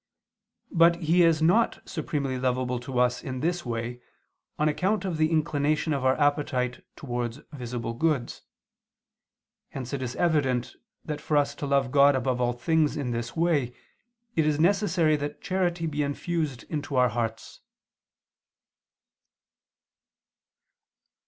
But 0.71 0.95
He 1.01 1.21
is 1.21 1.43
not 1.43 1.87
supremely 1.87 2.39
lovable 2.39 2.79
to 2.79 2.97
us 2.97 3.21
in 3.23 3.39
this 3.41 3.63
way, 3.63 4.01
on 4.57 4.67
account 4.67 5.05
of 5.05 5.17
the 5.17 5.29
inclination 5.29 5.93
of 5.93 6.03
our 6.03 6.19
appetite 6.19 6.83
towards 6.95 7.39
visible 7.53 7.93
goods. 7.93 8.41
Hence 9.69 9.93
it 9.93 10.01
is 10.01 10.15
evident 10.15 10.75
that 11.05 11.21
for 11.21 11.37
us 11.37 11.53
to 11.53 11.67
love 11.67 11.91
God 11.91 12.15
above 12.15 12.41
all 12.41 12.53
things 12.53 12.97
in 12.97 13.11
this 13.11 13.35
way, 13.35 13.75
it 14.35 14.47
is 14.47 14.59
necessary 14.59 15.15
that 15.17 15.39
charity 15.39 15.85
be 15.85 16.01
infused 16.01 16.63
into 16.63 16.95
our 16.95 17.09
hearts. 17.09 17.61